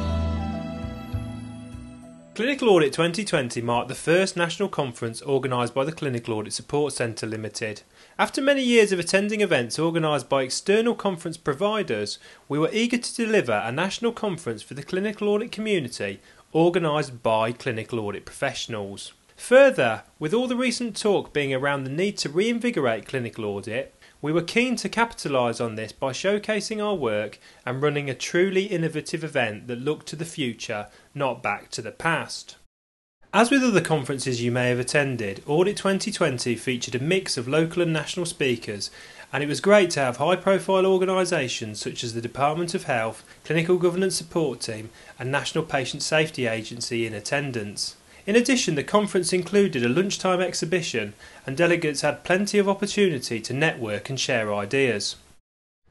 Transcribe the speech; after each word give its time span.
Clinical 2.35 2.69
Audit 2.69 2.93
2020 2.93 3.63
marked 3.63 3.89
the 3.89 3.95
first 3.95 4.37
national 4.37 4.69
conference 4.69 5.23
organised 5.23 5.73
by 5.73 5.87
the 5.87 5.93
Clinical 5.93 6.35
Audit 6.35 6.53
Support 6.53 6.93
Centre 6.93 7.27
Limited. 7.27 7.81
After 8.19 8.43
many 8.43 8.63
years 8.63 8.93
of 8.93 8.99
attending 8.99 9.41
events 9.41 9.79
organised 9.79 10.29
by 10.29 10.43
external 10.43 10.95
conference 10.95 11.39
providers, 11.39 12.19
we 12.47 12.59
were 12.59 12.69
eager 12.75 12.99
to 12.99 13.17
deliver 13.17 13.63
a 13.65 13.73
national 13.73 14.13
conference 14.13 14.61
for 14.61 14.75
the 14.75 14.83
clinical 14.83 15.31
audit 15.31 15.51
community 15.51 16.21
organised 16.55 17.23
by 17.23 17.53
clinical 17.53 18.01
audit 18.01 18.27
professionals. 18.27 19.15
Further, 19.43 20.05
with 20.21 20.33
all 20.33 20.47
the 20.47 20.55
recent 20.55 20.97
talk 20.97 21.33
being 21.33 21.53
around 21.53 21.83
the 21.83 21.91
need 21.91 22.17
to 22.19 22.29
reinvigorate 22.29 23.09
clinical 23.09 23.45
audit, 23.45 23.93
we 24.23 24.33
were 24.33 24.41
keen 24.41 24.77
to 24.77 24.89
capitalise 24.89 25.61
on 25.61 25.75
this 25.75 25.91
by 25.91 26.13
showcasing 26.13 26.81
our 26.81 26.95
work 26.95 27.41
and 27.67 27.83
running 27.83 28.09
a 28.09 28.15
truly 28.15 28.67
innovative 28.67 29.25
event 29.25 29.67
that 29.67 29.81
looked 29.81 30.07
to 30.07 30.17
the 30.17 30.25
future, 30.25 30.87
not 31.13 31.43
back 31.43 31.71
to 31.73 31.83
the 31.83 31.91
past. 31.91 32.55
As 33.35 33.51
with 33.51 33.65
other 33.65 33.81
conferences 33.81 34.41
you 34.41 34.53
may 34.53 34.69
have 34.69 34.79
attended, 34.79 35.43
Audit 35.45 35.77
2020 35.77 36.55
featured 36.55 36.95
a 36.95 37.01
mix 37.01 37.37
of 37.37 37.49
local 37.49 37.83
and 37.83 37.93
national 37.93 38.27
speakers, 38.27 38.93
and 39.33 39.43
it 39.43 39.49
was 39.49 39.61
great 39.61 39.91
to 39.91 40.01
have 40.01 40.19
high 40.19 40.37
profile 40.37 40.87
organisations 40.87 41.81
such 41.81 42.05
as 42.05 42.15
the 42.15 42.21
Department 42.21 42.75
of 42.77 42.85
Health, 42.85 43.25
Clinical 43.45 43.77
Governance 43.77 44.15
Support 44.15 44.61
Team, 44.61 44.91
and 45.19 45.33
National 45.33 45.65
Patient 45.65 46.05
Safety 46.05 46.47
Agency 46.47 47.09
in 47.09 47.13
attendance. 47.13 47.97
In 48.25 48.37
addition, 48.37 48.77
the 48.77 48.85
conference 48.85 49.33
included 49.33 49.85
a 49.85 49.89
lunchtime 49.89 50.41
exhibition, 50.41 51.15
and 51.45 51.57
delegates 51.57 52.03
had 52.03 52.23
plenty 52.23 52.59
of 52.59 52.69
opportunity 52.69 53.41
to 53.41 53.53
network 53.53 54.09
and 54.09 54.19
share 54.19 54.55
ideas. 54.55 55.17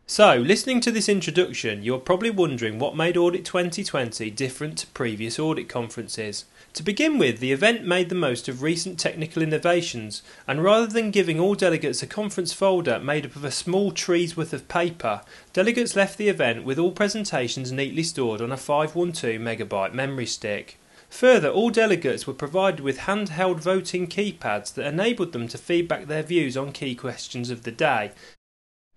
So, 0.08 0.36
listening 0.36 0.82
to 0.82 0.92
this 0.92 1.08
introduction, 1.08 1.84
you're 1.84 1.98
probably 1.98 2.32
wondering 2.32 2.80
what 2.80 2.98
made 2.98 3.16
Audit 3.16 3.46
2020 3.46 4.30
different 4.32 4.78
to 4.80 4.88
previous 4.88 5.40
audit 5.40 5.70
conferences. 5.70 6.44
To 6.74 6.84
begin 6.84 7.18
with, 7.18 7.40
the 7.40 7.54
event 7.54 7.86
made 7.86 8.10
the 8.10 8.16
most 8.16 8.50
of 8.50 8.62
recent 8.62 9.00
technical 9.00 9.42
innovations, 9.42 10.22
and 10.48 10.64
rather 10.64 10.88
than 10.88 11.12
giving 11.12 11.40
all 11.40 11.56
delegates 11.56 12.04
a 12.04 12.08
conference 12.08 12.52
folder 12.52 13.00
made 13.00 13.26
up 13.26 13.38
of 13.38 13.46
a 13.46 13.52
small 13.52 13.92
tree's 13.92 14.36
worth 14.36 14.52
of 14.52 14.68
paper, 14.68 15.22
delegates 15.54 15.96
left 15.96 16.18
the 16.18 16.28
event 16.28 16.66
with 16.66 16.78
all 16.78 16.92
presentations 16.92 17.72
neatly 17.72 18.04
stored 18.04 18.42
on 18.42 18.52
a 18.52 18.58
512 18.58 19.40
megabyte 19.40 19.94
memory 19.94 20.26
stick. 20.26 20.78
Further, 21.12 21.50
all 21.50 21.70
delegates 21.70 22.26
were 22.26 22.34
provided 22.34 22.80
with 22.80 23.00
handheld 23.00 23.60
voting 23.60 24.08
keypads 24.08 24.74
that 24.74 24.88
enabled 24.88 25.34
them 25.34 25.48
to 25.50 25.58
feedback 25.58 26.08
their 26.08 26.24
views 26.24 26.56
on 26.56 26.72
key 26.72 26.96
questions 26.96 27.50
of 27.50 27.64
the 27.64 27.72
day. 27.72 28.12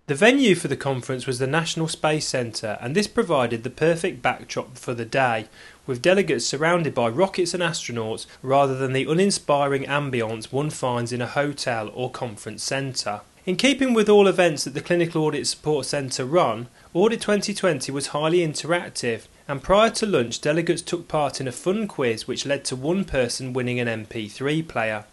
The 0.07 0.15
venue 0.15 0.55
for 0.55 0.69
the 0.69 0.77
conference 0.77 1.27
was 1.27 1.39
the 1.39 1.47
National 1.47 1.89
Space 1.89 2.27
Centre, 2.27 2.79
and 2.81 2.95
this 2.95 3.09
provided 3.09 3.63
the 3.63 3.71
perfect 3.71 4.23
backdrop 4.23 4.79
for 4.79 4.95
the 4.95 5.05
day, 5.05 5.47
with 5.87 6.03
delegates 6.03 6.47
surrounded 6.47 6.95
by 6.95 7.09
rockets 7.09 7.53
and 7.53 7.63
astronauts 7.63 8.27
rather 8.43 8.77
than 8.77 8.93
the 8.93 9.07
uninspiring 9.07 9.85
ambience 9.85 10.53
one 10.53 10.71
finds 10.71 11.13
in 11.13 11.21
a 11.21 11.27
hotel 11.27 11.91
or 11.95 12.11
conference 12.11 12.63
centre. 12.63 13.23
In 13.45 13.57
keeping 13.57 13.93
with 13.93 14.09
all 14.09 14.29
events 14.29 14.65
that 14.65 14.75
the 14.75 14.81
Clinical 14.81 15.23
Audit 15.23 15.47
Support 15.47 15.87
Centre 15.87 16.25
run, 16.25 16.69
Audit 16.95 17.21
2020 17.21 17.91
was 17.91 18.09
highly 18.09 18.39
interactive, 18.39 19.23
and 19.47 19.63
prior 19.63 19.91
to 19.91 20.07
lunch, 20.07 20.41
delegates 20.41 20.83
took 20.83 21.09
part 21.09 21.41
in 21.41 21.49
a 21.49 21.53
fun 21.53 21.87
quiz 21.87 22.27
which 22.27 22.47
led 22.47 22.65
to 22.65 22.77
one 22.77 23.05
person 23.05 23.53
winning 23.53 23.81
an 23.81 24.07
MP3 24.07 24.67
player. 24.67 25.05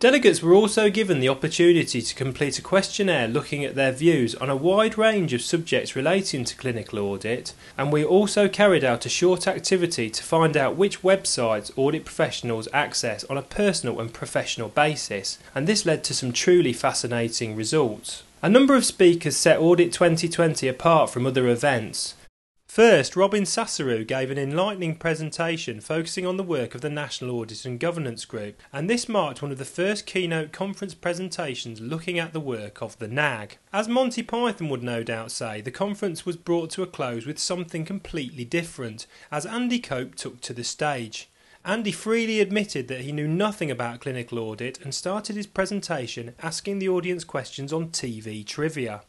Delegates 0.00 0.42
were 0.42 0.54
also 0.54 0.88
given 0.88 1.20
the 1.20 1.28
opportunity 1.28 2.00
to 2.00 2.14
complete 2.14 2.58
a 2.58 2.62
questionnaire 2.62 3.28
looking 3.28 3.66
at 3.66 3.74
their 3.74 3.92
views 3.92 4.34
on 4.36 4.48
a 4.48 4.56
wide 4.56 4.96
range 4.96 5.34
of 5.34 5.42
subjects 5.42 5.94
relating 5.94 6.42
to 6.42 6.56
clinical 6.56 6.98
audit, 7.00 7.52
and 7.76 7.92
we 7.92 8.02
also 8.02 8.48
carried 8.48 8.82
out 8.82 9.04
a 9.04 9.10
short 9.10 9.46
activity 9.46 10.08
to 10.08 10.22
find 10.22 10.56
out 10.56 10.74
which 10.74 11.02
websites 11.02 11.70
audit 11.76 12.06
professionals 12.06 12.66
access 12.72 13.24
on 13.24 13.36
a 13.36 13.42
personal 13.42 14.00
and 14.00 14.14
professional 14.14 14.70
basis, 14.70 15.38
and 15.54 15.66
this 15.66 15.84
led 15.84 16.02
to 16.02 16.14
some 16.14 16.32
truly 16.32 16.72
fascinating 16.72 17.54
results. 17.54 18.22
A 18.42 18.48
number 18.48 18.74
of 18.74 18.86
speakers 18.86 19.36
set 19.36 19.58
Audit 19.58 19.92
2020 19.92 20.66
apart 20.66 21.10
from 21.10 21.26
other 21.26 21.46
events, 21.46 22.14
First, 22.70 23.16
Robin 23.16 23.42
Sassaru 23.42 24.06
gave 24.06 24.30
an 24.30 24.38
enlightening 24.38 24.94
presentation 24.94 25.80
focusing 25.80 26.24
on 26.24 26.36
the 26.36 26.44
work 26.44 26.76
of 26.76 26.82
the 26.82 26.88
National 26.88 27.32
Audit 27.32 27.64
and 27.64 27.80
Governance 27.80 28.24
Group, 28.24 28.62
and 28.72 28.88
this 28.88 29.08
marked 29.08 29.42
one 29.42 29.50
of 29.50 29.58
the 29.58 29.64
first 29.64 30.06
keynote 30.06 30.52
conference 30.52 30.94
presentations 30.94 31.80
looking 31.80 32.16
at 32.20 32.32
the 32.32 32.38
work 32.38 32.80
of 32.80 32.96
the 33.00 33.08
NAG. 33.08 33.58
As 33.72 33.88
Monty 33.88 34.22
Python 34.22 34.68
would 34.68 34.84
no 34.84 35.02
doubt 35.02 35.32
say, 35.32 35.60
the 35.60 35.72
conference 35.72 36.24
was 36.24 36.36
brought 36.36 36.70
to 36.70 36.84
a 36.84 36.86
close 36.86 37.26
with 37.26 37.40
something 37.40 37.84
completely 37.84 38.44
different, 38.44 39.08
as 39.32 39.44
Andy 39.44 39.80
Cope 39.80 40.14
took 40.14 40.40
to 40.42 40.52
the 40.52 40.62
stage. 40.62 41.28
Andy 41.64 41.90
freely 41.90 42.38
admitted 42.38 42.86
that 42.86 43.00
he 43.00 43.10
knew 43.10 43.26
nothing 43.26 43.72
about 43.72 43.98
clinical 43.98 44.38
audit 44.38 44.80
and 44.80 44.94
started 44.94 45.34
his 45.34 45.48
presentation 45.48 46.36
asking 46.40 46.78
the 46.78 46.88
audience 46.88 47.24
questions 47.24 47.72
on 47.72 47.88
TV 47.88 48.46
trivia. 48.46 49.02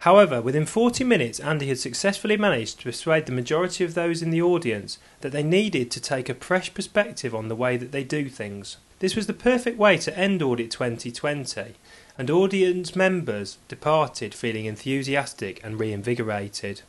However, 0.00 0.40
within 0.40 0.64
40 0.64 1.04
minutes, 1.04 1.40
Andy 1.40 1.68
had 1.68 1.78
successfully 1.78 2.38
managed 2.38 2.78
to 2.78 2.84
persuade 2.84 3.26
the 3.26 3.32
majority 3.32 3.84
of 3.84 3.92
those 3.92 4.22
in 4.22 4.30
the 4.30 4.40
audience 4.40 4.98
that 5.20 5.30
they 5.30 5.42
needed 5.42 5.90
to 5.90 6.00
take 6.00 6.30
a 6.30 6.34
fresh 6.34 6.72
perspective 6.72 7.34
on 7.34 7.48
the 7.48 7.56
way 7.56 7.76
that 7.76 7.92
they 7.92 8.02
do 8.02 8.30
things. 8.30 8.78
This 9.00 9.14
was 9.14 9.26
the 9.26 9.34
perfect 9.34 9.78
way 9.78 9.98
to 9.98 10.18
end 10.18 10.42
Audit 10.42 10.70
2020, 10.70 11.74
and 12.16 12.30
audience 12.30 12.96
members 12.96 13.58
departed 13.68 14.34
feeling 14.34 14.64
enthusiastic 14.64 15.62
and 15.62 15.78
reinvigorated. 15.78 16.80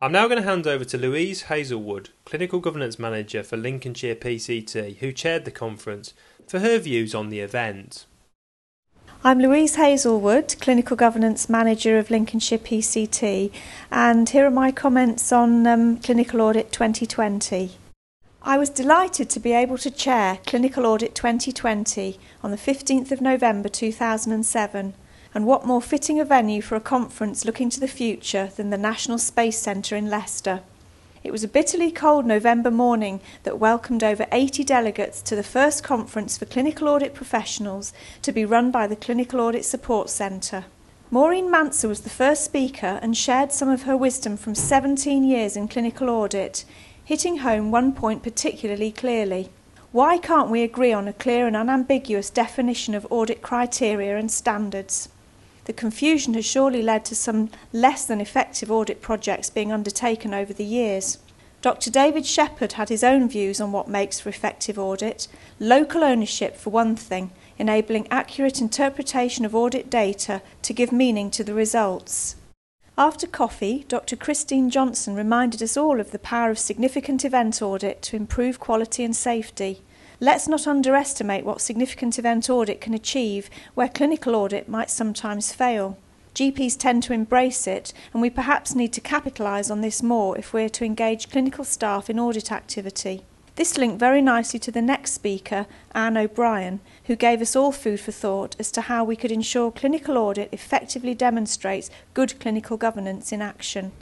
I'm 0.00 0.12
now 0.12 0.26
going 0.26 0.40
to 0.40 0.48
hand 0.48 0.66
over 0.66 0.86
to 0.86 0.96
Louise 0.96 1.42
Hazelwood, 1.42 2.10
Clinical 2.24 2.60
Governance 2.60 2.98
Manager 2.98 3.42
for 3.42 3.58
Lincolnshire 3.58 4.14
PCT, 4.14 4.96
who 4.98 5.12
chaired 5.12 5.44
the 5.44 5.50
conference, 5.50 6.14
for 6.46 6.60
her 6.60 6.78
views 6.78 7.14
on 7.14 7.28
the 7.28 7.40
event. 7.40 8.06
I'm 9.24 9.40
Louise 9.40 9.74
Hazelwood, 9.74 10.54
Clinical 10.60 10.96
Governance 10.96 11.48
Manager 11.48 11.98
of 11.98 12.08
Lincolnshire 12.08 12.56
PCT, 12.56 13.50
and 13.90 14.28
here 14.28 14.46
are 14.46 14.50
my 14.50 14.70
comments 14.70 15.32
on 15.32 15.66
um, 15.66 15.96
Clinical 15.96 16.40
Audit 16.40 16.70
2020. 16.70 17.72
I 18.42 18.56
was 18.56 18.70
delighted 18.70 19.28
to 19.30 19.40
be 19.40 19.50
able 19.50 19.76
to 19.78 19.90
chair 19.90 20.38
Clinical 20.46 20.86
Audit 20.86 21.16
2020 21.16 22.16
on 22.44 22.52
the 22.52 22.56
15th 22.56 23.10
of 23.10 23.20
November 23.20 23.68
2007, 23.68 24.94
and 25.34 25.46
what 25.46 25.66
more 25.66 25.82
fitting 25.82 26.20
a 26.20 26.24
venue 26.24 26.62
for 26.62 26.76
a 26.76 26.80
conference 26.80 27.44
looking 27.44 27.70
to 27.70 27.80
the 27.80 27.88
future 27.88 28.50
than 28.54 28.70
the 28.70 28.78
National 28.78 29.18
Space 29.18 29.58
Centre 29.58 29.96
in 29.96 30.08
Leicester. 30.08 30.60
It 31.24 31.32
was 31.32 31.42
a 31.42 31.48
bitterly 31.48 31.90
cold 31.90 32.26
November 32.26 32.70
morning 32.70 33.20
that 33.42 33.58
welcomed 33.58 34.04
over 34.04 34.26
80 34.30 34.62
delegates 34.62 35.20
to 35.22 35.34
the 35.34 35.42
first 35.42 35.82
conference 35.82 36.38
for 36.38 36.44
clinical 36.44 36.88
audit 36.88 37.12
professionals 37.12 37.92
to 38.22 38.30
be 38.30 38.44
run 38.44 38.70
by 38.70 38.86
the 38.86 38.94
Clinical 38.94 39.40
Audit 39.40 39.64
Support 39.64 40.10
Centre. 40.10 40.66
Maureen 41.10 41.50
Manser 41.50 41.88
was 41.88 42.02
the 42.02 42.10
first 42.10 42.44
speaker 42.44 43.00
and 43.02 43.16
shared 43.16 43.50
some 43.50 43.68
of 43.68 43.82
her 43.82 43.96
wisdom 43.96 44.36
from 44.36 44.54
17 44.54 45.24
years 45.24 45.56
in 45.56 45.66
clinical 45.66 46.08
audit, 46.08 46.64
hitting 47.04 47.38
home 47.38 47.72
one 47.72 47.92
point 47.92 48.22
particularly 48.22 48.92
clearly. 48.92 49.48
Why 49.90 50.18
can't 50.18 50.50
we 50.50 50.62
agree 50.62 50.92
on 50.92 51.08
a 51.08 51.12
clear 51.12 51.46
and 51.46 51.56
unambiguous 51.56 52.30
definition 52.30 52.94
of 52.94 53.06
audit 53.10 53.42
criteria 53.42 54.16
and 54.16 54.30
standards? 54.30 55.08
The 55.68 55.74
confusion 55.74 56.32
has 56.32 56.46
surely 56.46 56.80
led 56.80 57.04
to 57.04 57.14
some 57.14 57.50
less 57.74 58.06
than 58.06 58.22
effective 58.22 58.70
audit 58.70 59.02
projects 59.02 59.50
being 59.50 59.70
undertaken 59.70 60.32
over 60.32 60.54
the 60.54 60.64
years. 60.64 61.18
Dr. 61.60 61.90
David 61.90 62.24
Shepherd 62.24 62.72
had 62.72 62.88
his 62.88 63.04
own 63.04 63.28
views 63.28 63.60
on 63.60 63.70
what 63.70 63.86
makes 63.86 64.18
for 64.18 64.30
effective 64.30 64.78
audit. 64.78 65.28
Local 65.60 66.02
ownership, 66.02 66.56
for 66.56 66.70
one 66.70 66.96
thing, 66.96 67.32
enabling 67.58 68.08
accurate 68.10 68.62
interpretation 68.62 69.44
of 69.44 69.54
audit 69.54 69.90
data 69.90 70.40
to 70.62 70.72
give 70.72 70.90
meaning 70.90 71.30
to 71.32 71.44
the 71.44 71.52
results. 71.52 72.36
After 72.96 73.26
coffee, 73.26 73.84
Dr. 73.88 74.16
Christine 74.16 74.70
Johnson 74.70 75.14
reminded 75.14 75.62
us 75.62 75.76
all 75.76 76.00
of 76.00 76.12
the 76.12 76.18
power 76.18 76.48
of 76.50 76.58
significant 76.58 77.26
event 77.26 77.60
audit 77.60 78.00
to 78.04 78.16
improve 78.16 78.58
quality 78.58 79.04
and 79.04 79.14
safety. 79.14 79.82
Let's 80.20 80.48
not 80.48 80.66
underestimate 80.66 81.44
what 81.44 81.60
significant 81.60 82.18
event 82.18 82.50
audit 82.50 82.80
can 82.80 82.92
achieve 82.92 83.48
where 83.74 83.88
clinical 83.88 84.34
audit 84.34 84.68
might 84.68 84.90
sometimes 84.90 85.52
fail. 85.52 85.96
GPs 86.34 86.76
tend 86.76 87.04
to 87.04 87.12
embrace 87.12 87.68
it, 87.68 87.92
and 88.12 88.20
we 88.20 88.28
perhaps 88.28 88.74
need 88.74 88.92
to 88.94 89.00
capitalise 89.00 89.70
on 89.70 89.80
this 89.80 90.02
more 90.02 90.36
if 90.36 90.52
we're 90.52 90.68
to 90.70 90.84
engage 90.84 91.30
clinical 91.30 91.64
staff 91.64 92.10
in 92.10 92.18
audit 92.18 92.50
activity. 92.50 93.22
This 93.54 93.78
linked 93.78 94.00
very 94.00 94.20
nicely 94.20 94.58
to 94.60 94.72
the 94.72 94.82
next 94.82 95.12
speaker, 95.12 95.66
Anne 95.92 96.16
O'Brien, 96.16 96.80
who 97.04 97.14
gave 97.14 97.40
us 97.40 97.54
all 97.54 97.70
food 97.70 98.00
for 98.00 98.12
thought 98.12 98.56
as 98.58 98.72
to 98.72 98.82
how 98.82 99.04
we 99.04 99.16
could 99.16 99.32
ensure 99.32 99.70
clinical 99.70 100.18
audit 100.18 100.48
effectively 100.52 101.14
demonstrates 101.14 101.90
good 102.14 102.38
clinical 102.40 102.76
governance 102.76 103.30
in 103.30 103.40
action. 103.40 103.92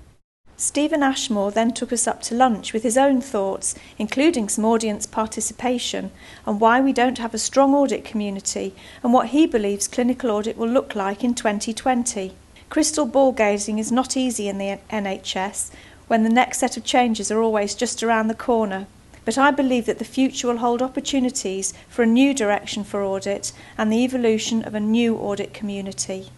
Stephen 0.59 1.03
Ashmore 1.03 1.51
then 1.51 1.71
took 1.71 1.93
us 1.93 2.07
up 2.07 2.23
to 2.23 2.35
lunch 2.35 2.73
with 2.73 2.83
his 2.83 2.97
own 2.97 3.21
thoughts, 3.21 3.75
including 3.99 4.49
some 4.49 4.65
audience 4.65 5.05
participation, 5.05 6.11
on 6.47 6.59
why 6.59 6.81
we 6.81 6.95
don't 6.95 7.19
have 7.19 7.35
a 7.35 7.39
strong 7.39 7.75
audit 7.75 8.07
community 8.07 8.75
and 9.03 9.13
what 9.13 9.29
he 9.29 9.47
believes 9.47 9.87
clinical 9.87 10.31
audit 10.31 10.57
will 10.57 10.69
look 10.69 10.95
like 10.95 11.23
in 11.23 11.35
2020. 11.35 12.33
Crystal 12.71 13.05
ball 13.05 13.33
gazing 13.33 13.79
is 13.79 13.93
not 13.93 14.17
easy 14.17 14.49
in 14.49 14.57
the 14.57 14.79
NHS 14.91 15.71
when 16.09 16.23
the 16.23 16.31
next 16.31 16.59
set 16.59 16.79
of 16.79 16.85
changes 16.85 17.31
are 17.31 17.43
always 17.43 17.75
just 17.75 18.03
around 18.03 18.29
the 18.29 18.35
corner. 18.35 18.87
But 19.27 19.37
I 19.37 19.51
believe 19.51 19.85
that 19.85 19.99
the 19.99 20.05
future 20.07 20.49
will 20.49 20.59
hold 20.59 20.81
opportunities 20.81 21.75
for 21.89 22.03
a 22.03 22.07
new 22.07 22.33
direction 22.33 22.83
for 22.83 23.03
audit 23.03 23.53
and 23.77 23.93
the 23.93 24.05
evolution 24.05 24.65
of 24.65 24.75
a 24.75 24.81
new 24.81 25.17
audit 25.17 25.53
community. 25.53 26.31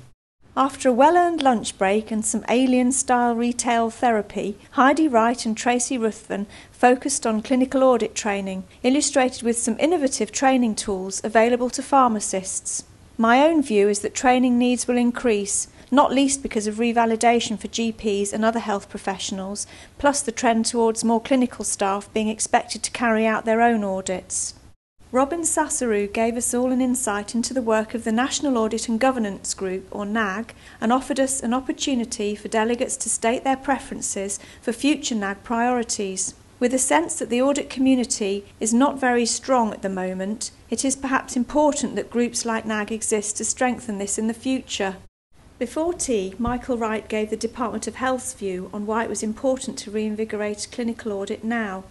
After 0.58 0.88
a 0.88 0.92
well 0.92 1.16
earned 1.16 1.40
lunch 1.40 1.78
break 1.78 2.10
and 2.10 2.24
some 2.24 2.44
alien 2.48 2.90
style 2.90 3.32
retail 3.32 3.90
therapy, 3.90 4.58
Heidi 4.72 5.06
Wright 5.06 5.46
and 5.46 5.56
Tracy 5.56 5.96
Ruthven 5.96 6.48
focused 6.72 7.24
on 7.24 7.42
clinical 7.42 7.84
audit 7.84 8.16
training, 8.16 8.64
illustrated 8.82 9.44
with 9.44 9.56
some 9.56 9.78
innovative 9.78 10.32
training 10.32 10.74
tools 10.74 11.20
available 11.22 11.70
to 11.70 11.80
pharmacists. 11.80 12.82
My 13.16 13.46
own 13.46 13.62
view 13.62 13.88
is 13.88 14.00
that 14.00 14.16
training 14.16 14.58
needs 14.58 14.88
will 14.88 14.96
increase, 14.96 15.68
not 15.92 16.12
least 16.12 16.42
because 16.42 16.66
of 16.66 16.78
revalidation 16.78 17.56
for 17.56 17.68
GPs 17.68 18.32
and 18.32 18.44
other 18.44 18.58
health 18.58 18.88
professionals, 18.88 19.64
plus 19.96 20.22
the 20.22 20.32
trend 20.32 20.66
towards 20.66 21.04
more 21.04 21.20
clinical 21.20 21.64
staff 21.64 22.12
being 22.12 22.28
expected 22.28 22.82
to 22.82 22.90
carry 22.90 23.24
out 23.24 23.44
their 23.44 23.62
own 23.62 23.84
audits. 23.84 24.54
Robin 25.10 25.40
Sassaru 25.40 26.12
gave 26.12 26.36
us 26.36 26.52
all 26.52 26.70
an 26.70 26.82
insight 26.82 27.34
into 27.34 27.54
the 27.54 27.62
work 27.62 27.94
of 27.94 28.04
the 28.04 28.12
National 28.12 28.58
Audit 28.58 28.90
and 28.90 29.00
Governance 29.00 29.54
Group, 29.54 29.88
or 29.90 30.04
NAG, 30.04 30.52
and 30.82 30.92
offered 30.92 31.18
us 31.18 31.42
an 31.42 31.54
opportunity 31.54 32.34
for 32.34 32.48
delegates 32.48 32.94
to 32.98 33.08
state 33.08 33.42
their 33.42 33.56
preferences 33.56 34.38
for 34.60 34.74
future 34.74 35.14
NAG 35.14 35.42
priorities. 35.42 36.34
With 36.60 36.74
a 36.74 36.78
sense 36.78 37.18
that 37.18 37.30
the 37.30 37.40
audit 37.40 37.70
community 37.70 38.44
is 38.60 38.74
not 38.74 39.00
very 39.00 39.24
strong 39.24 39.72
at 39.72 39.80
the 39.80 39.88
moment, 39.88 40.50
it 40.68 40.84
is 40.84 40.94
perhaps 40.94 41.36
important 41.36 41.96
that 41.96 42.10
groups 42.10 42.44
like 42.44 42.66
NAG 42.66 42.92
exist 42.92 43.38
to 43.38 43.46
strengthen 43.46 43.96
this 43.96 44.18
in 44.18 44.26
the 44.26 44.34
future. 44.34 44.96
Before 45.58 45.94
tea, 45.94 46.34
Michael 46.38 46.76
Wright 46.76 47.08
gave 47.08 47.30
the 47.30 47.36
Department 47.36 47.86
of 47.86 47.94
Health's 47.94 48.34
view 48.34 48.68
on 48.74 48.84
why 48.84 49.04
it 49.04 49.10
was 49.10 49.22
important 49.22 49.78
to 49.78 49.90
reinvigorate 49.90 50.68
clinical 50.70 51.12
audit 51.12 51.42
now. 51.42 51.84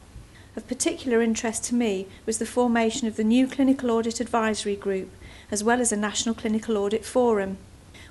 Of 0.58 0.68
particular 0.68 1.22
interest 1.22 1.66
to 1.66 1.76
me 1.76 2.08
was 2.26 2.40
the 2.40 2.46
formation 2.48 3.08
of 3.08 3.16
the 3.16 3.24
new 3.24 3.48
Clinical 3.48 3.92
Audit 3.92 4.20
Advisory 4.20 4.76
Group, 4.76 5.12
as 5.52 5.64
well 5.64 5.80
as 5.80 5.92
a 5.92 5.96
National 5.96 6.34
Clinical 6.34 6.78
Audit 6.78 7.06
Forum. 7.06 7.60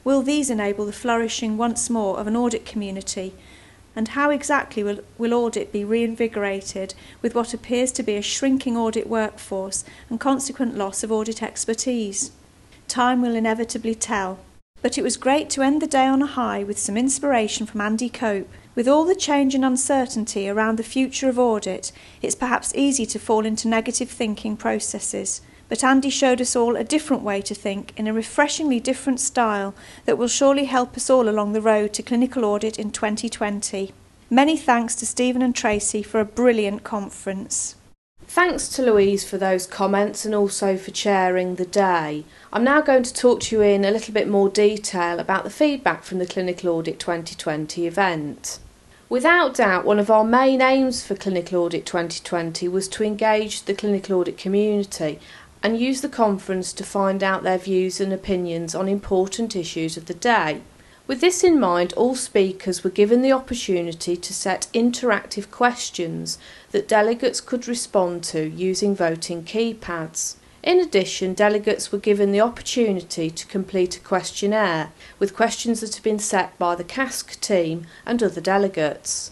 Will 0.04 0.22
these 0.22 0.48
enable 0.48 0.86
the 0.86 0.92
flourishing 0.92 1.56
once 1.56 1.90
more 1.90 2.20
of 2.20 2.28
an 2.28 2.36
audit 2.36 2.64
community? 2.64 3.34
And 3.96 4.08
how 4.08 4.30
exactly 4.30 4.84
will, 4.84 5.00
will 5.18 5.34
audit 5.34 5.72
be 5.72 5.84
reinvigorated 5.84 6.94
with 7.20 7.34
what 7.34 7.52
appears 7.52 7.90
to 7.92 8.04
be 8.04 8.14
a 8.14 8.22
shrinking 8.22 8.76
audit 8.76 9.08
workforce 9.08 9.84
and 10.08 10.20
consequent 10.20 10.78
loss 10.78 11.02
of 11.02 11.10
audit 11.10 11.42
expertise? 11.42 12.30
Time 12.86 13.22
will 13.22 13.34
inevitably 13.34 13.96
tell. 13.96 14.38
But 14.82 14.96
it 14.96 15.02
was 15.02 15.16
great 15.16 15.50
to 15.50 15.62
end 15.62 15.82
the 15.82 15.88
day 15.88 16.06
on 16.06 16.22
a 16.22 16.26
high 16.26 16.62
with 16.62 16.78
some 16.78 16.96
inspiration 16.96 17.66
from 17.66 17.80
Andy 17.80 18.08
Cope. 18.08 18.48
With 18.76 18.88
all 18.88 19.06
the 19.06 19.14
change 19.14 19.54
and 19.54 19.64
uncertainty 19.64 20.50
around 20.50 20.76
the 20.76 20.82
future 20.82 21.30
of 21.30 21.38
audit, 21.38 21.92
it's 22.20 22.34
perhaps 22.34 22.74
easy 22.74 23.06
to 23.06 23.18
fall 23.18 23.46
into 23.46 23.68
negative 23.68 24.10
thinking 24.10 24.54
processes. 24.54 25.40
But 25.70 25.82
Andy 25.82 26.10
showed 26.10 26.42
us 26.42 26.54
all 26.54 26.76
a 26.76 26.84
different 26.84 27.22
way 27.22 27.40
to 27.40 27.54
think 27.54 27.94
in 27.96 28.06
a 28.06 28.12
refreshingly 28.12 28.78
different 28.78 29.18
style 29.18 29.74
that 30.04 30.18
will 30.18 30.28
surely 30.28 30.66
help 30.66 30.94
us 30.94 31.08
all 31.08 31.26
along 31.26 31.54
the 31.54 31.62
road 31.62 31.94
to 31.94 32.02
clinical 32.02 32.44
audit 32.44 32.78
in 32.78 32.90
2020. 32.90 33.94
Many 34.28 34.58
thanks 34.58 34.94
to 34.96 35.06
Stephen 35.06 35.40
and 35.40 35.56
Tracy 35.56 36.02
for 36.02 36.20
a 36.20 36.26
brilliant 36.26 36.84
conference. 36.84 37.76
Thanks 38.26 38.68
to 38.70 38.82
Louise 38.82 39.24
for 39.24 39.38
those 39.38 39.66
comments 39.66 40.26
and 40.26 40.34
also 40.34 40.76
for 40.76 40.90
chairing 40.90 41.54
the 41.54 41.64
day. 41.64 42.24
I'm 42.52 42.64
now 42.64 42.82
going 42.82 43.04
to 43.04 43.14
talk 43.14 43.40
to 43.40 43.56
you 43.56 43.62
in 43.62 43.86
a 43.86 43.90
little 43.90 44.12
bit 44.12 44.28
more 44.28 44.50
detail 44.50 45.18
about 45.18 45.44
the 45.44 45.50
feedback 45.50 46.02
from 46.02 46.18
the 46.18 46.26
Clinical 46.26 46.68
Audit 46.68 46.98
2020 47.00 47.86
event. 47.86 48.58
Without 49.08 49.54
doubt, 49.54 49.84
one 49.84 50.00
of 50.00 50.10
our 50.10 50.24
main 50.24 50.60
aims 50.60 51.06
for 51.06 51.14
Clinical 51.14 51.62
Audit 51.62 51.86
2020 51.86 52.66
was 52.66 52.88
to 52.88 53.04
engage 53.04 53.62
the 53.62 53.74
clinical 53.74 54.18
audit 54.18 54.36
community 54.36 55.20
and 55.62 55.78
use 55.78 56.00
the 56.00 56.08
conference 56.08 56.72
to 56.72 56.82
find 56.82 57.22
out 57.22 57.44
their 57.44 57.56
views 57.56 58.00
and 58.00 58.12
opinions 58.12 58.74
on 58.74 58.88
important 58.88 59.54
issues 59.54 59.96
of 59.96 60.06
the 60.06 60.14
day. 60.14 60.60
With 61.06 61.20
this 61.20 61.44
in 61.44 61.60
mind, 61.60 61.92
all 61.92 62.16
speakers 62.16 62.82
were 62.82 62.90
given 62.90 63.22
the 63.22 63.30
opportunity 63.30 64.16
to 64.16 64.34
set 64.34 64.66
interactive 64.74 65.52
questions 65.52 66.36
that 66.72 66.88
delegates 66.88 67.40
could 67.40 67.68
respond 67.68 68.24
to 68.24 68.48
using 68.48 68.96
voting 68.96 69.44
keypads. 69.44 70.34
In 70.66 70.80
addition, 70.80 71.32
delegates 71.32 71.92
were 71.92 71.98
given 71.98 72.32
the 72.32 72.40
opportunity 72.40 73.30
to 73.30 73.46
complete 73.46 73.98
a 73.98 74.00
questionnaire 74.00 74.90
with 75.20 75.36
questions 75.36 75.80
that 75.80 75.94
had 75.94 76.02
been 76.02 76.18
set 76.18 76.58
by 76.58 76.74
the 76.74 76.82
CASC 76.82 77.40
team 77.40 77.86
and 78.04 78.20
other 78.20 78.40
delegates. 78.40 79.30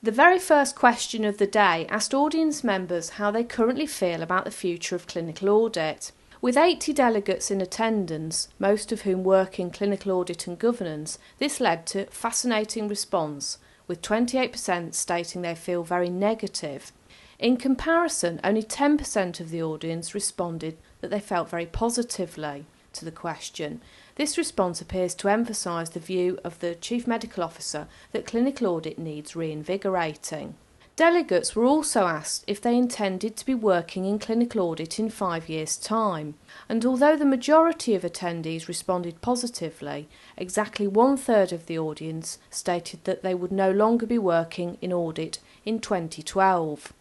The 0.00 0.12
very 0.12 0.38
first 0.38 0.76
question 0.76 1.24
of 1.24 1.38
the 1.38 1.46
day 1.48 1.88
asked 1.90 2.14
audience 2.14 2.62
members 2.62 3.18
how 3.18 3.32
they 3.32 3.42
currently 3.42 3.88
feel 3.88 4.22
about 4.22 4.44
the 4.44 4.52
future 4.52 4.94
of 4.94 5.08
clinical 5.08 5.48
audit. 5.48 6.12
With 6.40 6.56
80 6.56 6.92
delegates 6.92 7.50
in 7.50 7.60
attendance, 7.60 8.46
most 8.60 8.92
of 8.92 9.02
whom 9.02 9.24
work 9.24 9.58
in 9.58 9.72
clinical 9.72 10.12
audit 10.12 10.46
and 10.46 10.56
governance, 10.56 11.18
this 11.38 11.58
led 11.58 11.84
to 11.86 12.06
fascinating 12.06 12.86
response, 12.86 13.58
with 13.88 14.02
28% 14.02 14.94
stating 14.94 15.42
they 15.42 15.56
feel 15.56 15.82
very 15.82 16.10
negative 16.10 16.92
in 17.38 17.56
comparison, 17.56 18.40
only 18.42 18.62
10% 18.62 19.40
of 19.40 19.50
the 19.50 19.62
audience 19.62 20.14
responded 20.14 20.78
that 21.00 21.10
they 21.10 21.20
felt 21.20 21.50
very 21.50 21.66
positively 21.66 22.64
to 22.94 23.04
the 23.04 23.10
question. 23.10 23.80
This 24.14 24.38
response 24.38 24.80
appears 24.80 25.14
to 25.16 25.28
emphasise 25.28 25.90
the 25.90 26.00
view 26.00 26.38
of 26.42 26.58
the 26.60 26.74
Chief 26.74 27.06
Medical 27.06 27.44
Officer 27.44 27.88
that 28.12 28.26
clinical 28.26 28.66
audit 28.68 28.98
needs 28.98 29.36
reinvigorating. 29.36 30.54
Delegates 30.96 31.54
were 31.54 31.66
also 31.66 32.06
asked 32.06 32.42
if 32.46 32.58
they 32.58 32.74
intended 32.74 33.36
to 33.36 33.44
be 33.44 33.54
working 33.54 34.06
in 34.06 34.18
clinical 34.18 34.62
audit 34.62 34.98
in 34.98 35.10
five 35.10 35.46
years' 35.46 35.76
time, 35.76 36.36
and 36.70 36.86
although 36.86 37.18
the 37.18 37.26
majority 37.26 37.94
of 37.94 38.02
attendees 38.02 38.66
responded 38.66 39.20
positively, 39.20 40.08
exactly 40.38 40.86
one 40.86 41.18
third 41.18 41.52
of 41.52 41.66
the 41.66 41.78
audience 41.78 42.38
stated 42.48 43.04
that 43.04 43.22
they 43.22 43.34
would 43.34 43.52
no 43.52 43.70
longer 43.70 44.06
be 44.06 44.18
working 44.18 44.78
in 44.80 44.90
audit 44.90 45.38
in 45.66 45.80
2012. 45.80 46.94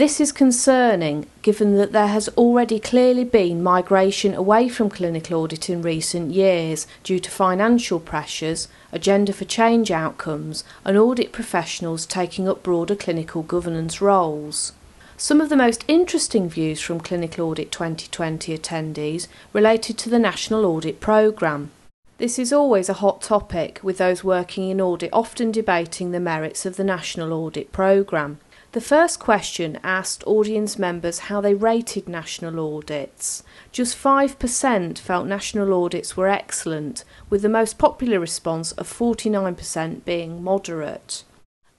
This 0.00 0.18
is 0.18 0.32
concerning 0.32 1.26
given 1.42 1.76
that 1.76 1.92
there 1.92 2.06
has 2.06 2.30
already 2.30 2.80
clearly 2.80 3.22
been 3.22 3.62
migration 3.62 4.32
away 4.32 4.66
from 4.70 4.88
clinical 4.88 5.42
audit 5.42 5.68
in 5.68 5.82
recent 5.82 6.30
years 6.30 6.86
due 7.04 7.18
to 7.18 7.30
financial 7.30 8.00
pressures, 8.00 8.66
agenda 8.92 9.34
for 9.34 9.44
change 9.44 9.90
outcomes, 9.90 10.64
and 10.86 10.96
audit 10.96 11.32
professionals 11.32 12.06
taking 12.06 12.48
up 12.48 12.62
broader 12.62 12.96
clinical 12.96 13.42
governance 13.42 14.00
roles. 14.00 14.72
Some 15.18 15.38
of 15.38 15.50
the 15.50 15.54
most 15.54 15.84
interesting 15.86 16.48
views 16.48 16.80
from 16.80 17.02
Clinical 17.02 17.50
Audit 17.50 17.70
2020 17.70 18.56
attendees 18.56 19.28
related 19.52 19.98
to 19.98 20.08
the 20.08 20.18
National 20.18 20.64
Audit 20.64 21.00
Programme. 21.00 21.72
This 22.16 22.38
is 22.38 22.54
always 22.54 22.88
a 22.88 22.94
hot 23.04 23.20
topic, 23.20 23.80
with 23.82 23.98
those 23.98 24.24
working 24.24 24.70
in 24.70 24.80
audit 24.80 25.10
often 25.12 25.50
debating 25.50 26.12
the 26.12 26.20
merits 26.20 26.64
of 26.64 26.76
the 26.76 26.84
National 26.84 27.34
Audit 27.34 27.70
Programme. 27.70 28.38
The 28.72 28.80
first 28.80 29.18
question 29.18 29.80
asked 29.82 30.22
audience 30.28 30.78
members 30.78 31.20
how 31.20 31.40
they 31.40 31.54
rated 31.54 32.08
national 32.08 32.76
audits. 32.76 33.42
Just 33.72 33.98
5% 33.98 34.96
felt 34.96 35.26
national 35.26 35.74
audits 35.74 36.16
were 36.16 36.28
excellent, 36.28 37.02
with 37.28 37.42
the 37.42 37.48
most 37.48 37.78
popular 37.78 38.20
response 38.20 38.70
of 38.72 38.86
49% 38.86 40.04
being 40.04 40.44
moderate. 40.44 41.24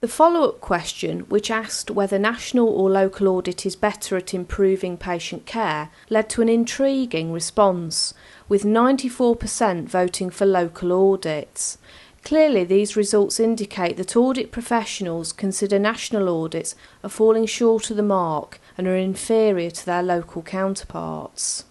The 0.02 0.10
follow 0.10 0.50
up 0.50 0.60
question, 0.60 1.22
which 1.30 1.50
asked 1.50 1.92
whether 1.92 2.20
national 2.20 2.68
or 2.68 2.90
local 2.90 3.30
audit 3.30 3.66
is 3.66 3.78
better 3.78 4.18
at 4.18 4.34
improving 4.34 4.98
patient 4.98 5.46
care, 5.46 5.92
led 6.10 6.28
to 6.32 6.42
an 6.42 6.50
intriguing 6.50 7.32
response, 7.32 8.14
with 8.50 8.64
94% 8.64 9.88
voting 9.88 10.30
for 10.30 10.46
local 10.46 10.92
audits. 10.92 11.78
Clearly, 12.24 12.64
these 12.64 12.96
results 12.96 13.40
indicate 13.40 13.98
that 13.98 14.16
audit 14.16 14.52
professionals 14.52 15.34
consider 15.34 15.80
national 15.80 16.30
audits 16.30 16.76
are 17.04 17.10
falling 17.10 17.46
short 17.46 17.90
of 17.90 17.98
the 17.98 18.04
mark 18.04 18.60
and 18.78 18.88
are 18.88 18.96
inferior 18.96 19.72
to 19.72 19.86
their 19.86 20.04
local 20.04 20.42
counterparts. 20.42 21.66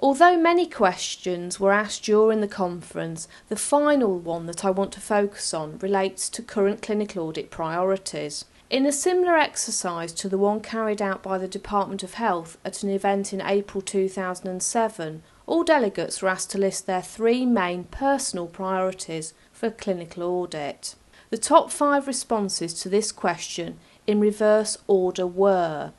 Although 0.00 0.36
many 0.36 0.66
questions 0.66 1.58
were 1.58 1.72
asked 1.72 2.04
during 2.04 2.40
the 2.40 2.46
conference, 2.46 3.26
the 3.48 3.56
final 3.56 4.16
one 4.18 4.46
that 4.46 4.64
I 4.64 4.70
want 4.70 4.92
to 4.92 5.00
focus 5.00 5.52
on 5.52 5.78
relates 5.80 6.28
to 6.30 6.42
current 6.42 6.82
clinical 6.82 7.26
audit 7.26 7.50
priorities. 7.50 8.44
In 8.70 8.86
a 8.86 8.92
similar 8.92 9.36
exercise 9.36 10.12
to 10.12 10.28
the 10.28 10.38
one 10.38 10.60
carried 10.60 11.02
out 11.02 11.22
by 11.22 11.38
the 11.38 11.48
Department 11.48 12.04
of 12.04 12.14
Health 12.14 12.58
at 12.64 12.82
an 12.82 12.90
event 12.90 13.32
in 13.32 13.40
April 13.40 13.80
2007, 13.80 15.22
all 15.46 15.64
delegates 15.64 16.20
were 16.20 16.28
asked 16.28 16.50
to 16.50 16.58
list 16.58 16.86
their 16.86 17.02
three 17.02 17.44
main 17.46 17.84
personal 17.84 18.46
priorities 18.46 19.32
for 19.58 19.70
clinical 19.70 20.22
audit. 20.22 20.94
The 21.30 21.36
top 21.36 21.72
five 21.72 22.06
responses 22.06 22.72
to 22.74 22.88
this 22.88 23.10
question 23.10 23.80
in 24.06 24.20
reverse 24.20 24.78
order 24.86 25.26
were 25.26 25.92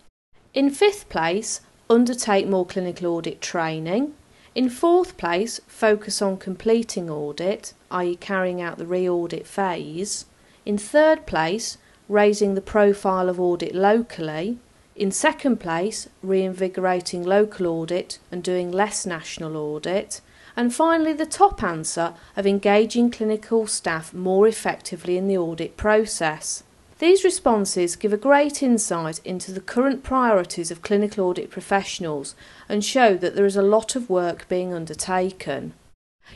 In 0.53 0.69
fifth 0.69 1.09
place, 1.09 1.59
undertake 1.89 2.47
more 2.47 2.65
clinical 2.65 3.07
audit 3.07 3.41
training. 3.41 4.13
In 4.55 4.69
fourth 4.69 5.17
place, 5.17 5.59
focus 5.67 6.21
on 6.21 6.37
completing 6.37 7.09
audit, 7.09 7.73
i.e., 7.91 8.15
carrying 8.15 8.61
out 8.61 8.77
the 8.77 8.85
re 8.85 9.07
audit 9.09 9.45
phase. 9.45 10.25
In 10.65 10.77
third 10.77 11.25
place, 11.25 11.77
raising 12.07 12.55
the 12.55 12.61
profile 12.61 13.27
of 13.27 13.41
audit 13.41 13.75
locally. 13.75 14.57
In 14.95 15.11
second 15.11 15.57
place, 15.59 16.07
reinvigorating 16.23 17.23
local 17.23 17.67
audit 17.67 18.19
and 18.31 18.41
doing 18.41 18.71
less 18.71 19.05
national 19.05 19.57
audit. 19.57 20.21
And 20.59 20.75
finally, 20.75 21.13
the 21.13 21.25
top 21.25 21.63
answer 21.63 22.15
of 22.35 22.45
engaging 22.45 23.11
clinical 23.11 23.65
staff 23.65 24.13
more 24.13 24.45
effectively 24.45 25.15
in 25.15 25.29
the 25.29 25.37
audit 25.37 25.77
process. 25.77 26.63
These 26.97 27.23
responses 27.23 27.95
give 27.95 28.11
a 28.11 28.17
great 28.17 28.61
insight 28.61 29.21
into 29.23 29.53
the 29.53 29.61
current 29.61 30.03
priorities 30.03 30.69
of 30.69 30.81
clinical 30.81 31.25
audit 31.25 31.49
professionals 31.49 32.35
and 32.67 32.83
show 32.83 33.15
that 33.15 33.37
there 33.37 33.45
is 33.45 33.55
a 33.55 33.61
lot 33.61 33.95
of 33.95 34.09
work 34.09 34.49
being 34.49 34.73
undertaken. 34.73 35.75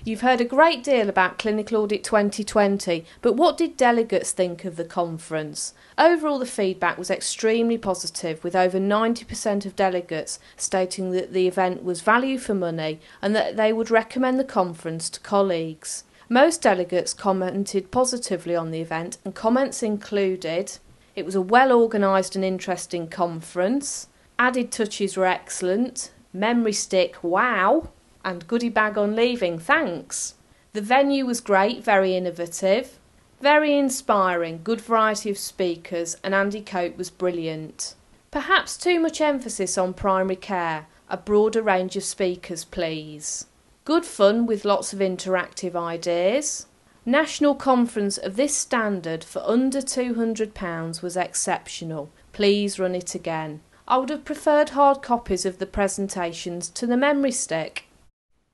You've 0.04 0.22
heard 0.22 0.42
a 0.42 0.46
great 0.46 0.84
deal 0.84 1.08
about 1.08 1.40
Clinical 1.40 1.82
Audit 1.82 2.04
2020, 2.04 3.06
but 3.22 3.34
what 3.34 3.58
did 3.58 3.78
delegates 3.78 4.32
think 4.32 4.66
of 4.66 4.76
the 4.76 4.84
conference? 4.84 5.74
Overall, 5.98 6.40
the 6.40 6.46
feedback 6.46 6.98
was 6.98 7.10
extremely 7.10 7.78
positive, 7.78 8.44
with 8.44 8.56
over 8.56 8.80
90% 8.80 9.66
of 9.66 9.76
delegates 9.76 10.40
stating 10.58 11.12
that 11.12 11.32
the 11.32 11.48
event 11.48 11.84
was 11.84 12.02
value 12.02 12.38
for 12.38 12.54
money 12.54 13.00
and 13.22 13.36
that 13.36 13.56
they 13.56 13.72
would 13.72 13.90
recommend 13.90 14.40
the 14.40 14.44
conference 14.44 15.10
to 15.10 15.20
colleagues. 15.22 16.04
Most 16.28 16.62
delegates 16.62 17.14
commented 17.14 17.92
positively 17.92 18.56
on 18.56 18.72
the 18.72 18.82
event, 18.82 19.18
and 19.24 19.36
comments 19.36 19.84
included 19.84 20.80
it 21.16 21.26
was 21.26 21.36
a 21.36 21.42
well 21.42 21.72
organised 21.72 22.36
and 22.36 22.44
interesting 22.44 23.08
conference, 23.08 24.08
added 24.40 24.72
touches 24.72 25.16
were 25.16 25.28
excellent, 25.28 26.12
memory 26.34 26.74
stick, 26.74 27.24
wow, 27.24 27.90
and 28.24 28.48
goodie 28.48 28.70
bag 28.70 28.98
on 28.98 29.16
leaving, 29.16 29.60
thanks. 29.60 30.36
The 30.74 30.82
venue 30.82 31.26
was 31.26 31.42
great, 31.42 31.84
very 31.84 32.16
innovative, 32.16 33.00
very 33.42 33.78
inspiring, 33.78 34.62
good 34.64 34.82
variety 34.82 35.30
of 35.30 35.38
speakers, 35.38 36.18
and 36.24 36.34
Andy 36.34 36.62
Cope 36.62 36.98
was 36.98 37.10
brilliant. 37.10 37.96
Perhaps 38.32 38.78
too 38.78 39.00
much 39.00 39.22
emphasis 39.22 39.78
on 39.78 39.94
primary 39.94 40.36
care, 40.36 40.88
a 41.10 41.18
broader 41.18 41.62
range 41.62 41.96
of 41.96 42.04
speakers, 42.04 42.64
please. 42.66 43.46
Good 43.86 44.06
fun 44.06 44.46
with 44.46 44.66
lots 44.66 44.94
of 44.94 45.00
interactive 45.00 45.76
ideas. 45.76 46.68
National 47.06 47.54
conference 47.54 48.18
of 48.18 48.38
this 48.38 48.56
standard 48.56 49.26
for 49.26 49.44
under 49.46 49.80
£200 49.82 51.02
was 51.02 51.18
exceptional. 51.18 52.10
Please 52.32 52.80
run 52.80 52.96
it 52.96 53.14
again. 53.14 53.60
I 53.88 53.98
would 53.98 54.10
have 54.10 54.24
preferred 54.24 54.70
hard 54.70 55.02
copies 55.02 55.46
of 55.46 55.60
the 55.60 55.66
presentations 55.66 56.70
to 56.70 56.88
the 56.88 56.96
memory 56.96 57.34
stick. 57.34 57.88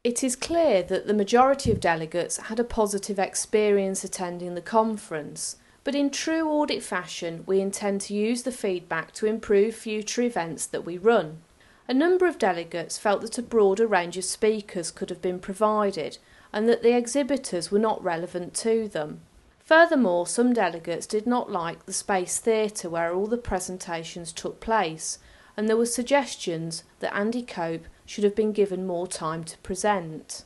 It 0.01 0.23
is 0.23 0.37
clear 0.37 0.81
that 0.83 1.07
the 1.07 1.13
majority 1.13 1.73
of 1.73 1.81
delegates 1.81 2.37
had 2.37 2.57
a 2.57 2.63
positive 2.63 3.19
experience 3.19 4.05
attending 4.05 4.55
the 4.55 4.61
conference, 4.61 5.57
but 5.83 5.93
in 5.93 6.09
true 6.09 6.47
audit 6.47 6.81
fashion, 6.81 7.43
we 7.45 7.59
intend 7.59 7.99
to 8.01 8.13
use 8.13 8.43
the 8.43 8.51
feedback 8.53 9.11
to 9.15 9.25
improve 9.25 9.75
future 9.75 10.21
events 10.21 10.65
that 10.67 10.85
we 10.85 10.97
run. 10.97 11.41
A 11.89 11.93
number 11.93 12.27
of 12.27 12.39
delegates 12.39 12.97
felt 12.97 13.19
that 13.21 13.37
a 13.37 13.41
broader 13.41 13.87
range 13.87 14.15
of 14.15 14.23
speakers 14.23 14.89
could 14.89 15.09
have 15.09 15.21
been 15.21 15.39
provided 15.39 16.17
and 16.53 16.69
that 16.69 16.81
the 16.81 16.95
exhibitors 16.95 17.69
were 17.69 17.77
not 17.77 18.01
relevant 18.01 18.53
to 18.53 18.87
them. 18.87 19.19
Furthermore, 19.59 20.25
some 20.25 20.53
delegates 20.53 21.07
did 21.07 21.27
not 21.27 21.51
like 21.51 21.85
the 21.85 21.91
space 21.91 22.39
theatre 22.39 22.89
where 22.89 23.13
all 23.13 23.27
the 23.27 23.37
presentations 23.37 24.31
took 24.31 24.61
place, 24.61 25.19
and 25.57 25.67
there 25.67 25.75
were 25.75 25.85
suggestions 25.85 26.85
that 27.01 27.13
Andy 27.13 27.43
Cope 27.43 27.83
should 28.09 28.23
have 28.23 28.35
been 28.35 28.51
given 28.51 28.87
more 28.87 29.05
time 29.05 29.43
to 29.43 29.55
present. 29.59 30.43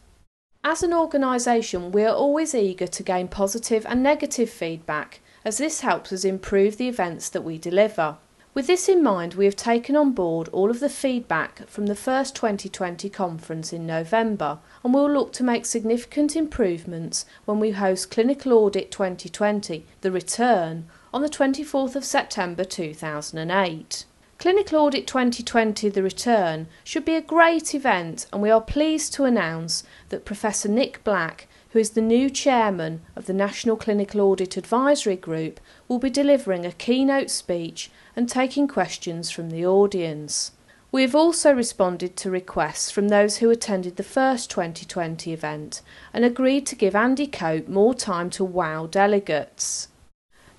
As 0.66 0.84
an 0.84 0.94
organisation, 0.94 1.94
we 1.94 2.04
are 2.04 2.14
always 2.14 2.54
eager 2.54 2.88
to 2.88 3.04
gain 3.04 3.30
positive 3.30 3.86
and 3.88 4.04
negative 4.04 4.50
feedback, 4.50 5.22
as 5.46 5.60
this 5.60 5.80
helps 5.80 6.12
us 6.12 6.26
improve 6.26 6.76
the 6.76 6.90
events 6.90 7.30
that 7.30 7.46
we 7.46 7.58
deliver. 7.58 8.18
With 8.54 8.68
this 8.68 8.90
in 8.90 9.02
mind, 9.02 9.36
we 9.36 9.46
have 9.46 9.56
taken 9.56 9.96
on 9.96 10.12
board 10.12 10.50
all 10.50 10.70
of 10.70 10.82
the 10.82 10.90
feedback 10.90 11.66
from 11.70 11.86
the 11.86 11.96
first 11.96 12.36
2020 12.36 13.10
conference 13.10 13.72
in 13.72 13.88
November 13.88 14.60
and 14.84 14.94
will 14.94 15.10
look 15.10 15.32
to 15.34 15.44
make 15.44 15.66
significant 15.66 16.36
improvements 16.36 17.26
when 17.46 17.62
we 17.62 17.72
host 17.72 18.12
Clinical 18.12 18.52
Audit 18.52 18.92
2020, 18.92 19.86
the 20.02 20.12
return, 20.12 20.90
on 21.14 21.22
the 21.22 21.30
24th 21.30 21.96
of 21.96 22.04
September 22.04 22.66
2008. 22.66 24.04
Clinical 24.40 24.80
Audit 24.80 25.08
2020 25.08 25.88
The 25.90 26.04
Return 26.04 26.68
should 26.84 27.06
be 27.06 27.16
a 27.16 27.22
great 27.22 27.74
event, 27.74 28.26
and 28.34 28.42
we 28.42 28.50
are 28.50 28.60
pleased 28.60 29.14
to 29.14 29.24
announce 29.24 29.84
that 30.10 30.26
Professor 30.26 30.68
Nick 30.68 31.02
Black, 31.04 31.48
who 31.70 31.80
is 31.80 31.92
the 31.92 32.02
new 32.02 32.30
chairman 32.30 33.02
of 33.16 33.26
the 33.26 33.34
National 33.34 33.78
Clinical 33.78 34.20
Audit 34.20 34.58
Advisory 34.58 35.16
Group, 35.16 35.62
will 35.88 36.00
be 36.00 36.10
delivering 36.10 36.66
a 36.66 36.74
keynote 36.74 37.30
speech 37.30 37.90
and 38.18 38.28
taking 38.28 38.68
questions 38.68 39.32
from 39.32 39.50
the 39.50 39.66
audience. 39.66 40.52
We 40.92 41.04
have 41.04 41.16
also 41.16 41.54
responded 41.54 42.18
to 42.18 42.30
requests 42.30 42.92
from 42.92 43.08
those 43.08 43.38
who 43.38 43.50
attended 43.50 43.96
the 43.96 44.04
first 44.04 44.50
2020 44.52 45.32
event 45.32 45.82
and 46.14 46.26
agreed 46.26 46.66
to 46.68 46.76
give 46.76 46.96
Andy 46.96 47.28
Cope 47.28 47.68
more 47.68 47.94
time 47.94 48.30
to 48.32 48.44
wow 48.44 48.88
delegates. 48.88 49.88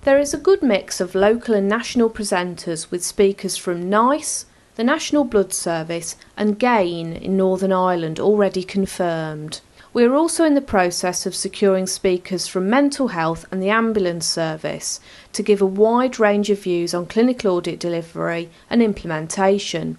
There 0.05 0.19
is 0.19 0.35
a 0.35 0.37
good 0.37 0.61
mix 0.61 1.01
of 1.01 1.15
local 1.15 1.55
and 1.55 1.67
national 1.67 2.11
presenters 2.11 2.91
with 2.91 3.03
speakers 3.03 3.57
from 3.57 3.89
NICE, 3.89 4.45
the 4.75 4.83
National 4.83 5.23
Blood 5.23 5.51
Service, 5.51 6.15
and 6.37 6.59
GAIN 6.59 7.13
in 7.13 7.35
Northern 7.35 7.73
Ireland 7.73 8.19
already 8.19 8.61
confirmed. 8.61 9.61
We 9.93 10.03
are 10.03 10.13
also 10.13 10.45
in 10.45 10.53
the 10.53 10.61
process 10.61 11.25
of 11.25 11.33
securing 11.33 11.87
speakers 11.87 12.45
from 12.45 12.69
mental 12.69 13.07
health 13.07 13.47
and 13.49 13.63
the 13.63 13.71
ambulance 13.71 14.27
service 14.27 14.99
to 15.33 15.41
give 15.41 15.59
a 15.59 15.65
wide 15.65 16.19
range 16.19 16.51
of 16.51 16.61
views 16.61 16.93
on 16.93 17.07
clinical 17.07 17.55
audit 17.55 17.79
delivery 17.79 18.51
and 18.69 18.83
implementation. 18.83 19.97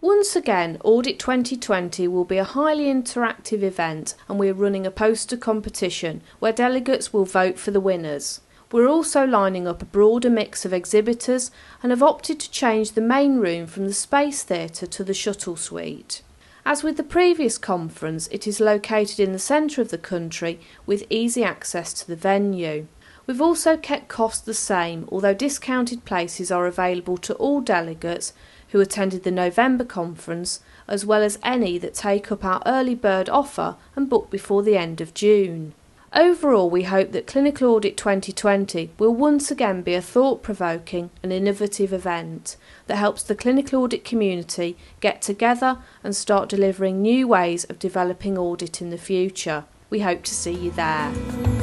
Once 0.00 0.34
again, 0.34 0.76
Audit 0.82 1.20
2020 1.20 2.08
will 2.08 2.24
be 2.24 2.38
a 2.38 2.42
highly 2.42 2.86
interactive 2.86 3.62
event 3.62 4.16
and 4.28 4.40
we 4.40 4.48
are 4.48 4.54
running 4.54 4.84
a 4.84 4.90
poster 4.90 5.36
competition 5.36 6.20
where 6.40 6.52
delegates 6.52 7.12
will 7.12 7.24
vote 7.24 7.60
for 7.60 7.70
the 7.70 7.80
winners. 7.80 8.40
We're 8.72 8.88
also 8.88 9.24
lining 9.24 9.68
up 9.68 9.80
a 9.80 9.86
broader 9.86 10.28
mix 10.28 10.64
of 10.64 10.72
exhibitors 10.72 11.52
and 11.84 11.90
have 11.92 12.02
opted 12.02 12.40
to 12.40 12.50
change 12.50 12.92
the 12.92 13.00
main 13.00 13.38
room 13.38 13.68
from 13.68 13.86
the 13.86 13.94
Space 13.94 14.42
Theatre 14.42 14.86
to 14.86 15.04
the 15.04 15.14
Shuttle 15.14 15.54
Suite. 15.54 16.22
As 16.64 16.82
with 16.82 16.96
the 16.96 17.04
previous 17.04 17.58
conference, 17.58 18.26
it 18.32 18.44
is 18.44 18.58
located 18.58 19.20
in 19.20 19.32
the 19.32 19.38
centre 19.38 19.80
of 19.80 19.90
the 19.90 19.98
country 19.98 20.58
with 20.84 21.06
easy 21.08 21.44
access 21.44 21.92
to 21.92 22.08
the 22.08 22.16
venue. 22.16 22.88
We've 23.24 23.40
also 23.40 23.76
kept 23.76 24.08
costs 24.08 24.40
the 24.40 24.52
same, 24.52 25.08
although 25.12 25.32
discounted 25.32 26.04
places 26.04 26.50
are 26.50 26.66
available 26.66 27.18
to 27.18 27.34
all 27.34 27.60
delegates 27.60 28.32
who 28.70 28.80
attended 28.80 29.22
the 29.22 29.30
November 29.30 29.84
conference, 29.84 30.58
as 30.88 31.06
well 31.06 31.22
as 31.22 31.38
any 31.44 31.78
that 31.78 31.94
take 31.94 32.32
up 32.32 32.44
our 32.44 32.60
early 32.66 32.96
bird 32.96 33.28
offer 33.28 33.76
and 33.94 34.10
book 34.10 34.28
before 34.28 34.64
the 34.64 34.76
end 34.76 35.00
of 35.00 35.14
June. 35.14 35.72
Overall, 36.16 36.70
we 36.70 36.84
hope 36.84 37.12
that 37.12 37.26
Clinical 37.26 37.74
Audit 37.74 37.98
2020 37.98 38.90
will 38.98 39.14
once 39.14 39.50
again 39.50 39.82
be 39.82 39.92
a 39.92 40.00
thought 40.00 40.42
provoking 40.42 41.10
and 41.22 41.30
innovative 41.30 41.92
event 41.92 42.56
that 42.86 42.96
helps 42.96 43.22
the 43.22 43.34
clinical 43.34 43.82
audit 43.82 44.02
community 44.02 44.78
get 45.00 45.20
together 45.20 45.76
and 46.02 46.16
start 46.16 46.48
delivering 46.48 47.02
new 47.02 47.28
ways 47.28 47.64
of 47.64 47.78
developing 47.78 48.38
audit 48.38 48.80
in 48.80 48.88
the 48.88 48.96
future. 48.96 49.66
We 49.90 50.00
hope 50.00 50.22
to 50.22 50.34
see 50.34 50.54
you 50.54 50.70
there. 50.70 51.12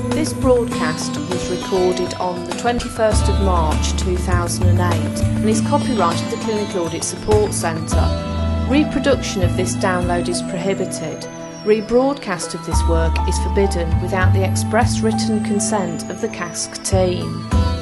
This 0.10 0.34
broadcast 0.34 1.18
was 1.18 1.50
recorded 1.50 2.14
on 2.16 2.46
the 2.46 2.54
21st 2.58 3.34
of 3.34 3.44
March 3.44 4.00
2008 4.04 5.24
and 5.24 5.50
is 5.50 5.62
copyrighted 5.62 6.30
the 6.30 6.44
Clinical 6.44 6.86
Audit 6.86 7.04
Support 7.04 7.56
Centre. 7.56 8.68
Reproduction 8.70 9.42
of 9.42 9.58
this 9.58 9.76
download 9.78 10.30
is 10.30 10.44
prohibited. 10.44 11.28
Rebroadcast 11.64 12.56
of 12.56 12.66
this 12.66 12.84
work 12.90 13.16
is 13.26 13.40
forbidden 13.40 14.02
without 14.02 14.34
the 14.34 14.44
express 14.44 15.00
written 15.00 15.42
consent 15.46 16.10
of 16.10 16.20
the 16.20 16.28
CASC 16.28 16.84
team. 16.84 17.73